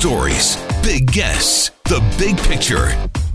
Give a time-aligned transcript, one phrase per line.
[0.00, 2.86] Stories, big guests, the big picture.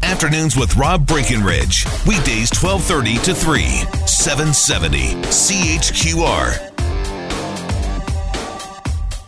[0.02, 1.86] Afternoons with Rob Breckenridge.
[2.08, 3.62] Weekdays 1230 to 3,
[4.08, 6.74] 770 CHQR.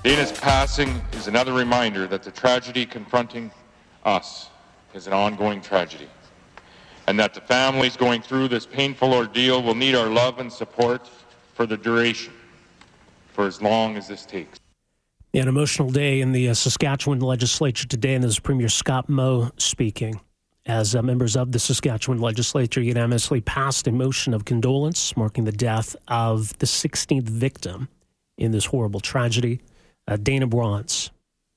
[0.02, 3.52] Dayna's passing is another reminder that the tragedy confronting
[4.04, 4.49] us
[4.96, 6.10] is an ongoing tragedy,
[7.05, 11.08] and that the families going through this painful ordeal will need our love and support
[11.54, 12.34] for the duration,
[13.32, 14.58] for as long as this takes.
[15.38, 19.52] An emotional day in the uh, Saskatchewan legislature today, and this is Premier Scott Moe
[19.57, 20.20] speaking.
[20.66, 25.52] As uh, members of the Saskatchewan legislature unanimously passed a motion of condolence marking the
[25.52, 27.88] death of the 16th victim
[28.40, 29.62] in this horrible tragedy,
[30.08, 31.12] uh, Dayna Brons.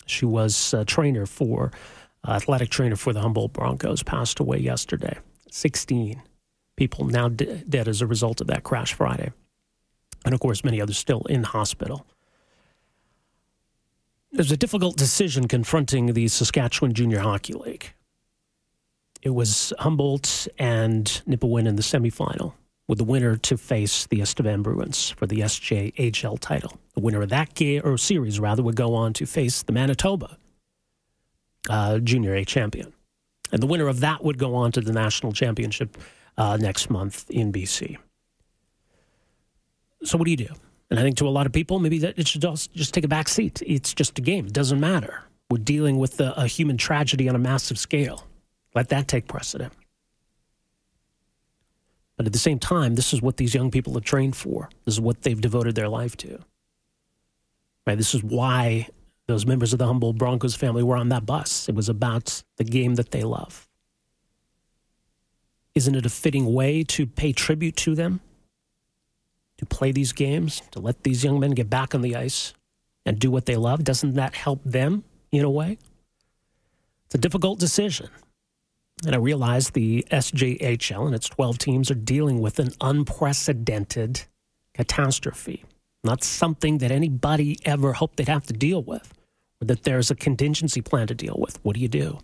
[0.05, 1.73] She was a trainer for,
[2.29, 5.17] uh, athletic trainer for the Humboldt Broncos, passed away yesterday.
[5.51, 6.23] 16
[6.77, 9.33] people now dead as a result of that crash Friday.
[10.27, 12.05] And of course, many others still in hospital.
[14.33, 17.93] There's a difficult decision confronting the Saskatchewan Junior Hockey League.
[19.23, 22.53] It was Humboldt and Nipawin in the semifinal,
[22.87, 26.79] with the winner to face the Estevan Bruins for the SJHL title.
[26.95, 30.39] The winner of that game or series rather would go on to face the Manitoba
[31.69, 32.93] uh, Junior A champion,
[33.51, 35.99] and the winner of that would go on to the national championship
[36.39, 37.99] uh, next month in BC.
[40.05, 40.55] So what do you do?
[40.91, 43.09] And I think to a lot of people, maybe that it should just, take a
[43.09, 43.63] back seat.
[43.65, 44.47] It's just a game.
[44.47, 45.23] It doesn't matter.
[45.49, 48.27] We're dealing with a, a human tragedy on a massive scale.
[48.75, 49.73] Let that take precedent.
[52.17, 54.69] But at the same time, this is what these young people have trained for.
[54.85, 56.41] This is what they've devoted their life to.
[57.87, 57.97] Right?
[57.97, 58.89] This is why
[59.27, 61.69] those members of the Humboldt Broncos family were on that bus.
[61.69, 63.69] It was about the game that they love.
[65.75, 68.21] Isn't it a fitting way to pay tribute to them?
[69.61, 72.55] To play these games, to let these young men get back on the ice
[73.05, 73.85] and do what they love?
[73.85, 75.77] Doesn't that help them in a way?
[77.05, 78.09] It's a difficult decision.
[79.05, 84.23] And I realize the SJHL and its 12 teams are dealing with an unprecedented
[84.73, 85.65] catastrophe.
[86.03, 89.13] Not something that anybody ever hoped they'd have to deal with,
[89.61, 91.63] or that there's a contingency plan to deal with.
[91.63, 92.19] What do you do?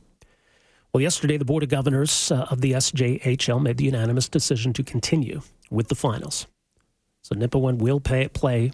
[0.94, 4.82] Well, yesterday, the Board of Governors uh, of the SJHL made the unanimous decision to
[4.82, 6.46] continue with the finals.
[7.26, 8.70] So Nipawin will pay, play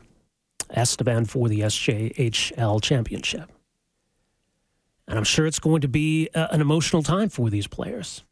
[0.68, 3.50] Estevan for the SJHL championship.
[5.08, 8.24] And I'm sure it's going to be a, an emotional time for these players.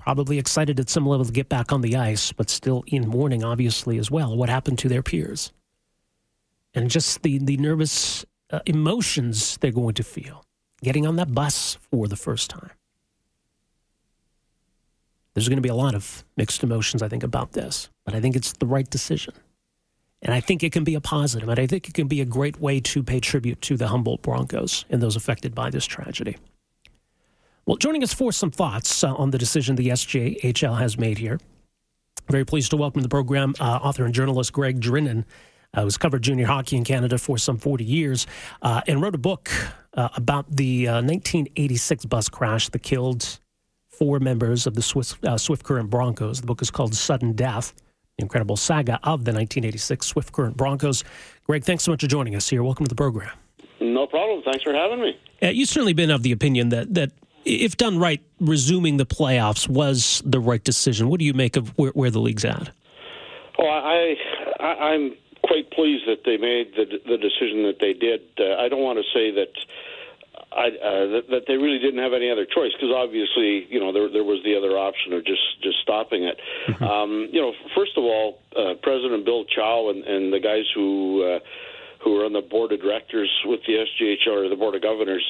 [0.00, 3.44] Probably excited at some level to get back on the ice, but still in mourning,
[3.44, 4.36] obviously, as well.
[4.36, 5.52] What happened to their peers?
[6.74, 10.44] And just the, the nervous uh, emotions they're going to feel
[10.82, 12.72] getting on that bus for the first time.
[15.34, 18.20] There's going to be a lot of mixed emotions, I think, about this, but I
[18.20, 19.34] think it's the right decision.
[20.22, 22.24] And I think it can be a positive, and I think it can be a
[22.24, 26.36] great way to pay tribute to the Humboldt Broncos and those affected by this tragedy.
[27.66, 31.40] Well, joining us for some thoughts uh, on the decision the SJHL has made here,
[32.28, 35.24] very pleased to welcome to the program uh, author and journalist Greg Drinnan,
[35.74, 38.26] uh, who's covered junior hockey in Canada for some 40 years
[38.62, 39.50] uh, and wrote a book
[39.94, 43.40] uh, about the 1986 uh, bus crash that killed
[43.88, 46.40] four members of the Swiss, Swift Current Broncos.
[46.40, 47.74] The book is called Sudden Death
[48.22, 51.04] incredible saga of the 1986 Swift Current Broncos.
[51.46, 52.62] Greg, thanks so much for joining us here.
[52.62, 53.30] Welcome to the program.
[53.80, 54.42] No problem.
[54.44, 55.18] Thanks for having me.
[55.42, 57.12] Uh, you've certainly been of the opinion that that
[57.44, 61.08] if done right, resuming the playoffs was the right decision.
[61.08, 62.70] What do you make of where, where the league's at?
[63.58, 64.16] Well, I,
[64.60, 68.22] I am quite pleased that they made the the decision that they did.
[68.38, 69.52] Uh, I don't want to say that
[70.52, 73.92] I, uh, that, that they really didn't have any other choice because obviously, you know,
[73.92, 76.36] there there was the other option of just just stopping it.
[76.68, 76.84] Mm-hmm.
[76.84, 81.24] Um, you know, first of all, uh, President Bill Chow and, and the guys who
[81.24, 81.38] uh,
[82.04, 85.24] who were on the board of directors with the SJHL, or the board of governors,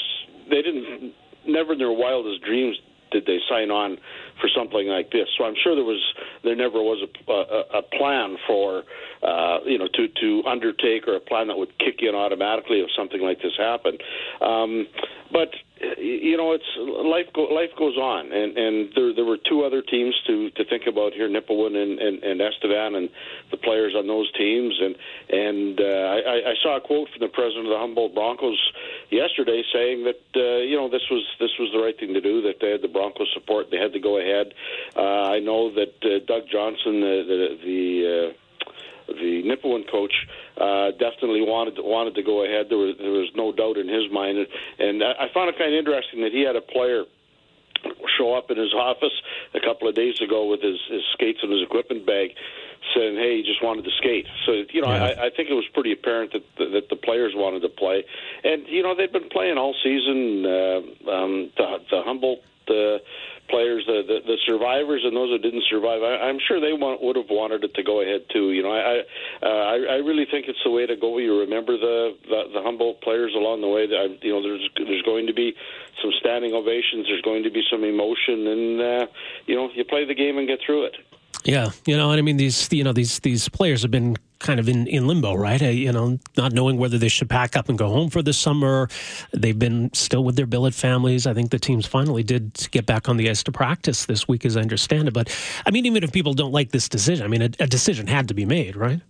[0.51, 1.15] they didn't
[1.47, 2.77] never in their wildest dreams
[3.13, 3.99] did they sign on
[4.41, 5.29] for something like this.
[5.37, 6.03] So I'm sure there was
[6.43, 8.83] there never was a, a, a plan for
[9.23, 12.89] uh, you know to to undertake or a plan that would kick in automatically if
[12.97, 14.03] something like this happened.
[14.41, 14.89] Um,
[15.33, 15.51] but
[15.99, 17.33] you know, it's life.
[17.35, 20.87] Go, life goes on, and and there there were two other teams to to think
[20.87, 23.09] about here: Nipawin and, and, and Estevan, and
[23.51, 24.79] the players on those teams.
[24.81, 24.95] And
[25.31, 28.61] and uh, I, I saw a quote from the president of the Humboldt Broncos
[29.11, 32.43] yesterday saying that uh, you know this was this was the right thing to do.
[32.43, 33.71] That they had the Broncos support.
[33.71, 34.55] They had to go ahead.
[34.95, 38.42] Uh, I know that uh, Doug Johnson, the the, the uh,
[39.09, 40.15] the Nipawin coach
[40.59, 42.67] uh, definitely wanted to, wanted to go ahead.
[42.69, 45.73] There was there was no doubt in his mind, and, and I found it kind
[45.73, 47.05] of interesting that he had a player
[48.17, 49.15] show up in his office
[49.55, 52.31] a couple of days ago with his, his skates and his equipment bag,
[52.95, 55.15] saying, "Hey, he just wanted to skate." So you know, yeah.
[55.19, 58.05] I, I think it was pretty apparent that the, that the players wanted to play,
[58.45, 60.47] and you know they've been playing all season.
[60.47, 62.41] Uh, um, the, the Humboldt.
[62.69, 62.99] Uh,
[63.49, 67.03] players, the, the the survivors and those that didn't survive, I, I'm sure they want,
[67.03, 68.53] would have wanted it to go ahead too.
[68.53, 68.97] You know, I I,
[69.43, 71.19] uh, I I really think it's the way to go.
[71.19, 73.87] You remember the the, the Humboldt players along the way.
[73.87, 75.55] That I, you know, there's there's going to be
[76.01, 77.07] some standing ovations.
[77.07, 79.07] There's going to be some emotion, and uh,
[79.47, 80.97] you know, you play the game and get through it.
[81.45, 84.61] Yeah, you know, and I mean these, you know, these these players have been kind
[84.61, 85.63] of in, in limbo, right?
[85.63, 88.33] Uh, you know, not knowing whether they should pack up and go home for the
[88.33, 88.89] summer.
[89.33, 91.27] They've been still with their billet families.
[91.27, 94.45] I think the teams finally did get back on the ice to practice this week,
[94.45, 95.15] as I understand it.
[95.15, 95.35] But
[95.65, 98.29] I mean, even if people don't like this decision, I mean, a, a decision had
[98.29, 99.01] to be made, right?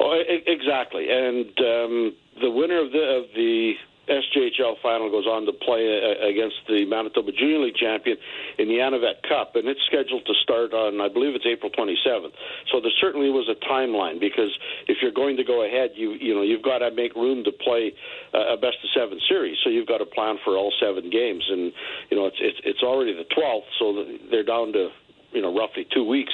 [0.00, 1.08] Oh, exactly.
[1.10, 3.74] And um, the winner of the of the
[4.08, 8.16] SJHL final goes on to play uh, against the Manitoba Junior League champion
[8.58, 12.32] in the Anavet Cup, and it's scheduled to start on, I believe it's April 27th.
[12.72, 14.50] So there certainly was a timeline because
[14.88, 17.52] if you're going to go ahead, you you know you've got to make room to
[17.52, 17.92] play
[18.32, 19.58] a best of seven series.
[19.62, 21.72] So you've got to plan for all seven games, and
[22.10, 24.88] you know it's it's, it's already the 12th, so they're down to
[25.32, 26.32] you know roughly two weeks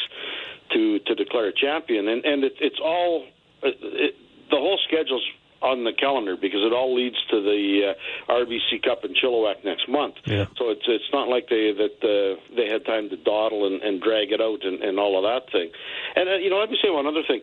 [0.73, 3.27] to to declare a champion, and and it, it's all.
[3.63, 4.15] It,
[4.51, 5.25] the whole schedule's
[5.65, 7.95] on the calendar because it all leads to the
[8.29, 10.17] uh, RBC Cup in Chilliwack next month.
[10.27, 10.47] Yeah.
[10.57, 14.01] So it's it's not like they that uh, they had time to dawdle and, and
[14.01, 15.71] drag it out and, and all of that thing.
[16.15, 17.41] And uh, you know, let me say one other thing.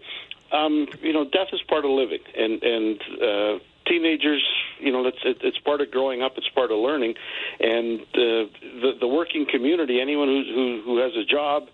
[0.51, 4.45] Um, you know, death is part of living, and and uh, teenagers,
[4.79, 6.33] you know, it's it, it's part of growing up.
[6.37, 7.15] It's part of learning,
[7.59, 11.69] and uh, the the working community, anyone who who, who has a job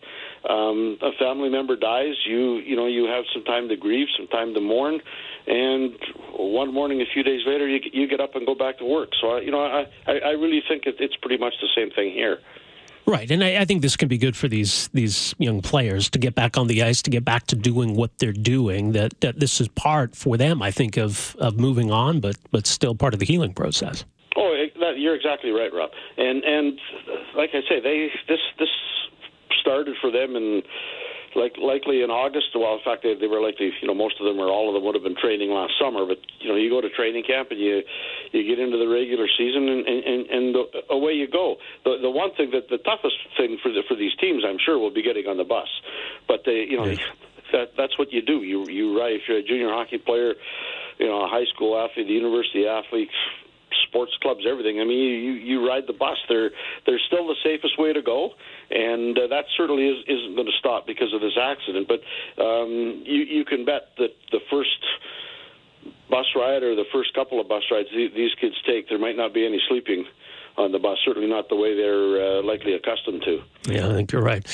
[0.50, 4.28] um, a family member dies, you you know you have some time to grieve, some
[4.28, 5.02] time to mourn,
[5.48, 5.96] and
[6.34, 9.10] one morning, a few days later, you you get up and go back to work.
[9.20, 12.12] So I, you know I I really think it, it's pretty much the same thing
[12.12, 12.40] here.
[13.08, 16.20] Right, and I, I, think this can be good for these these young players to
[16.20, 18.92] get back on the ice, to get back to doing what they're doing.
[18.92, 22.68] That that this is part for them, I think, of of moving on, but but
[22.68, 24.04] still part of the healing process.
[24.36, 25.92] Oh, that, you're exactly right, Rob.
[26.18, 26.78] And and
[27.34, 28.70] like I say, they this this
[29.62, 30.64] started for them in
[31.36, 32.56] like likely in August.
[32.56, 34.74] Well, in fact, they, they were likely, you know, most of them or all of
[34.74, 36.06] them would have been training last summer.
[36.06, 37.84] But you know, you go to training camp and you
[38.32, 40.56] you get into the regular season and and, and
[40.90, 41.58] away you go.
[41.84, 44.78] The the one thing that the toughest thing for the, for these teams, I'm sure,
[44.78, 45.70] will be getting on the bus.
[46.28, 46.98] But they, you know, yeah.
[47.52, 48.44] that that's what you do.
[48.44, 50.36] You you ride if you're a junior hockey player,
[51.00, 53.10] you know, a high school athlete, the university athlete
[53.88, 54.80] sports clubs, everything.
[54.80, 56.18] I mean, you you ride the bus.
[56.30, 56.52] They're
[56.86, 58.32] they're still the safest way to go,
[58.70, 61.88] and uh, that certainly is, isn't going to stop because of this accident.
[61.88, 62.02] But
[62.42, 64.80] um, you you can bet that the first
[66.10, 69.34] bus ride or the first couple of bus rides these kids take, there might not
[69.34, 70.06] be any sleeping
[70.58, 70.98] on the bus.
[71.06, 73.42] Certainly not the way they're uh, likely accustomed to.
[73.72, 74.46] Yeah, I think you're right.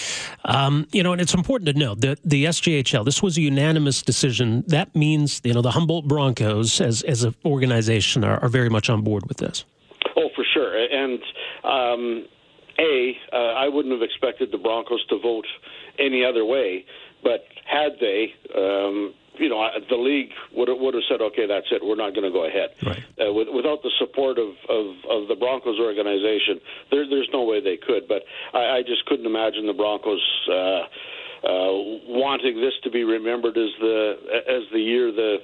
[0.46, 3.06] Um, you know, and it's important to note that the SJHL.
[3.06, 4.64] this was a unanimous decision.
[4.68, 8.90] That means, you know, the Humboldt Broncos as, as an organization are, are very much
[8.90, 9.66] on board with this.
[10.18, 10.76] Oh, for sure.
[10.78, 11.20] And,
[11.64, 12.26] um,
[12.80, 15.48] A, uh, I wouldn't have expected the Broncos to vote
[16.00, 16.86] any other way,
[17.24, 21.68] but had they, um, you know, the league would have, would have said, okay, that's
[21.72, 22.70] it, we're not going to go ahead.
[22.86, 23.04] Right.
[23.20, 26.60] Uh, with, without the support of, of, of the Broncos organization,
[26.92, 28.08] there, there's no way they could.
[28.08, 28.24] But
[28.54, 30.22] I, I just couldn't imagine the Broncos.
[30.50, 30.84] Uh,
[31.44, 31.76] uh,
[32.08, 34.16] wanting this to be remembered as the
[34.48, 35.40] as the year the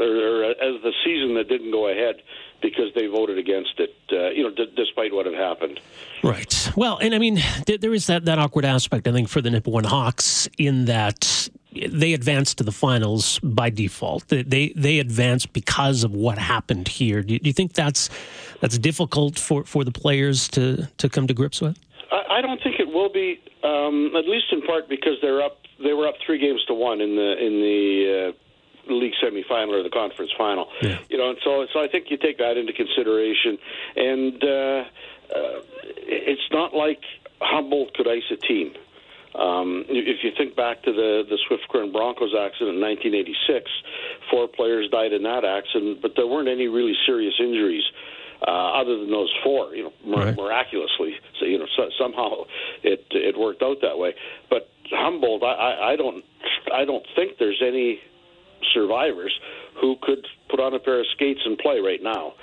[0.00, 2.22] or as the season that didn't go ahead
[2.62, 5.80] because they voted against it, uh, you know, d- despite what had happened.
[6.22, 6.70] Right.
[6.76, 9.50] Well, and I mean, th- there is that, that awkward aspect, I think, for the
[9.50, 11.48] Nipawin Hawks in that
[11.88, 14.28] they advanced to the finals by default.
[14.28, 17.22] They they advanced because of what happened here.
[17.22, 18.10] Do you, do you think that's
[18.60, 21.78] that's difficult for, for the players to, to come to grips with?
[22.10, 25.58] I, I don't think it will be, um, at least in part because they're up.
[25.82, 28.28] They were up three games to one in the in the.
[28.28, 28.38] Uh,
[28.88, 30.98] league semifinal or the conference final, yeah.
[31.08, 33.56] you know, and so so I think you take that into consideration,
[33.94, 34.48] and uh,
[35.36, 37.00] uh, it's not like
[37.40, 38.74] Humboldt could ice a team.
[39.34, 43.70] Um, if you think back to the the Swift Current Broncos accident in 1986,
[44.30, 47.84] four players died in that accident, but there weren't any really serious injuries.
[48.42, 50.36] Uh, other than those four, you know, mir- right.
[50.36, 52.42] miraculously, so you know, so, somehow
[52.82, 54.12] it it worked out that way.
[54.50, 56.24] But Humboldt, I, I, I don't,
[56.74, 58.00] I don't think there's any
[58.74, 59.32] survivors
[59.80, 62.34] who could put on a pair of skates and play right now.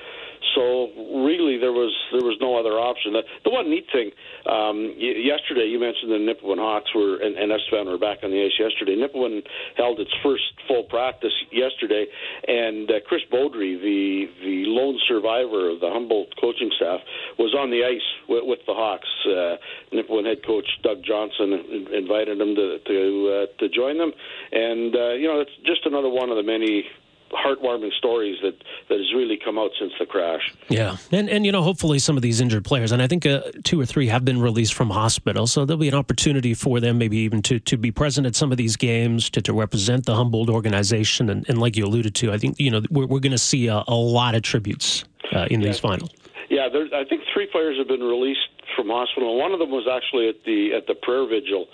[0.60, 0.92] So
[1.24, 3.16] really, there was there was no other option.
[3.16, 4.12] The, the one neat thing
[4.44, 8.32] um, y- yesterday, you mentioned the Nipawin Hawks were and, and Estevan were back on
[8.36, 9.00] the ice yesterday.
[9.00, 9.39] Nipawin
[9.80, 12.12] held its first full practice yesterday,
[12.44, 17.00] and uh, Chris Beaudry, the the lone survivor of the Humboldt coaching staff,
[17.39, 19.08] was on the ice with, with the Hawks.
[19.24, 19.56] Uh,
[19.96, 23.00] Nipawin head coach Doug Johnson invited him to to
[23.32, 24.12] uh, to join them,
[24.51, 26.84] and uh, you know it's just another one of the many
[27.32, 28.56] heartwarming stories that
[28.90, 30.54] that has really come out since the crash.
[30.70, 33.42] Yeah, and and you know, hopefully some of these injured players, and I think uh,
[33.64, 36.98] two or three have been released from hospital, so there'll be an opportunity for them,
[36.98, 40.16] maybe even to to be present at some of these games, to to represent the
[40.16, 43.32] Humboldt organization, and, and like you alluded to, I think you know we're we're going
[43.32, 45.68] to see a, a, lot of tributes uh, in yeah.
[45.68, 46.10] these finals.
[46.50, 48.49] Yeah, there, I think three players have been released
[48.80, 49.36] from hospital.
[49.36, 51.68] One of them was actually at the at the prayer vigil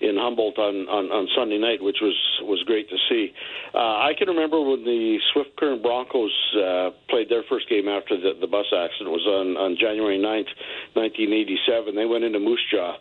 [0.00, 3.32] in Humboldt on, on, on Sunday night, which was was great to see.
[3.72, 8.16] Uh, I can remember when the Swift Current Broncos uh, played their first game after
[8.16, 9.08] the, the bus accident.
[9.08, 10.52] It was on, on January 9th,
[10.96, 11.96] 1987.
[11.96, 12.96] They went into Moose Jaw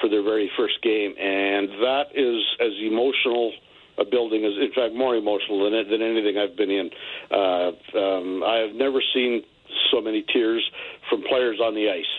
[0.00, 3.52] for their very first game, and that is as emotional
[4.00, 6.88] a building is in fact more emotional than than anything I've been in.
[7.28, 9.44] Uh, um, I have never seen
[9.90, 10.64] so many tears
[11.08, 12.12] from players on the ice.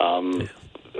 [0.00, 0.48] Um,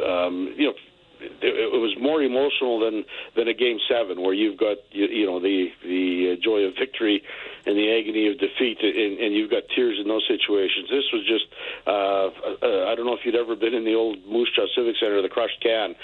[0.04, 0.74] um, you know,
[1.20, 5.40] it, was more emotional than than a game seven where you've got you, you know
[5.40, 7.22] the the uh, joy of victory
[7.66, 10.88] and the agony of defeat and, and you've got tears in those situations.
[10.90, 11.46] This was just
[11.86, 12.30] uh,
[12.62, 15.20] uh, I don't know if you'd ever been in the old Moose Jaw Civic Center
[15.20, 15.94] the crushed can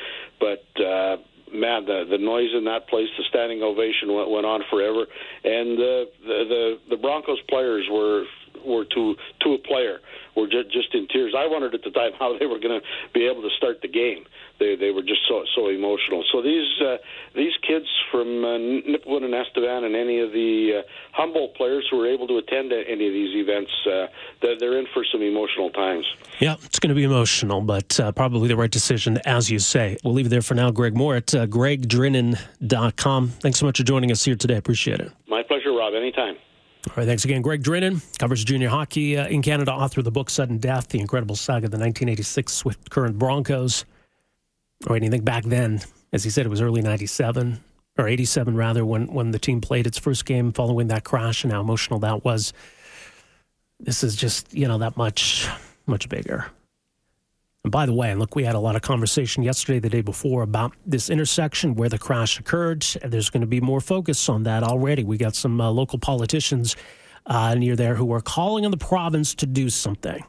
[0.41, 1.17] but uh,
[1.55, 5.07] man, the the noise in that place, the standing ovation went, went on forever,
[5.45, 8.25] and uh, the the the Broncos players were
[8.67, 10.01] were to to a player
[10.37, 11.35] were just, just in tears.
[11.37, 13.89] I wondered at the time how they were going to be able to start the
[13.89, 14.25] game.
[14.61, 16.25] They they were just so so emotional.
[16.31, 16.97] So these uh,
[17.35, 21.99] these kids from uh, Nipawin and Estevan and any of the uh, Humboldt players who
[21.99, 24.07] were able to attend any of these events, uh,
[24.43, 26.05] they're, they're in for some emotional times.
[26.39, 29.97] Yeah, it's going to be emotional, but uh, probably the right decision, as you say.
[30.05, 30.71] We'll leave it there for now.
[30.71, 33.29] Greg Moore at uh, gregdrinnan.com.
[33.29, 34.57] Thanks so much for joining us here today.
[34.57, 35.11] Appreciate it.
[35.29, 35.95] My pleasure, Rob.
[35.95, 36.37] Anytime.
[36.89, 37.41] All right, thanks again.
[37.41, 41.01] Greg Drinnan covers junior hockey uh, in Canada, author of the book Sudden Death, the
[41.01, 43.87] incredible saga of the 1986 Swift Current Broncos.
[44.87, 45.81] All right, think back then,
[46.13, 47.59] as he said, it was early 97,
[47.97, 51.53] or 87 rather, when, when the team played its first game following that crash and
[51.53, 52.53] how emotional that was.
[53.81, 55.49] This is just, you know, that much,
[55.87, 56.47] much bigger.
[57.65, 60.03] And by the way, and look, we had a lot of conversation yesterday, the day
[60.03, 62.83] before, about this intersection where the crash occurred.
[63.03, 65.03] There's going to be more focus on that already.
[65.03, 66.77] We got some uh, local politicians
[67.25, 70.23] uh, near there who are calling on the province to do something,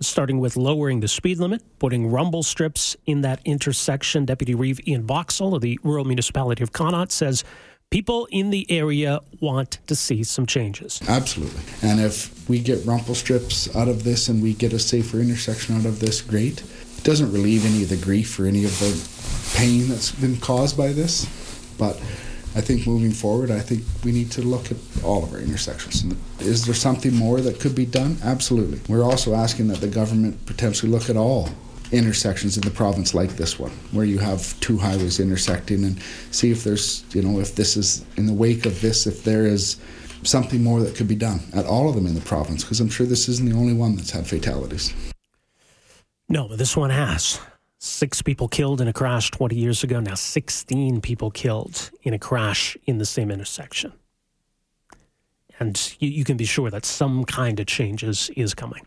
[0.00, 4.24] starting with lowering the speed limit, putting rumble strips in that intersection.
[4.24, 7.44] Deputy Reeve Ian Boxall of the rural municipality of Connaught says
[7.90, 11.00] people in the area want to see some changes.
[11.08, 11.62] Absolutely.
[11.82, 15.76] And if we get rumple strips out of this and we get a safer intersection
[15.76, 16.62] out of this, great.
[16.98, 18.92] It doesn't relieve any of the grief or any of the
[19.56, 21.24] pain that's been caused by this,
[21.78, 21.96] but
[22.54, 26.04] I think moving forward, I think we need to look at all of our intersections.
[26.40, 28.16] Is there something more that could be done?
[28.22, 28.80] Absolutely.
[28.88, 31.50] We're also asking that the government potentially look at all
[31.92, 36.00] intersections in the province like this one, where you have two highways intersecting, and
[36.30, 39.46] see if there's, you know, if this is in the wake of this, if there
[39.46, 39.76] is
[40.22, 42.88] something more that could be done at all of them in the province, because I'm
[42.88, 44.92] sure this isn't the only one that's had fatalities.
[46.28, 47.40] No, but this one has.
[47.78, 50.00] Six people killed in a crash 20 years ago.
[50.00, 53.92] Now, 16 people killed in a crash in the same intersection.
[55.60, 58.86] And you, you can be sure that some kind of changes is coming.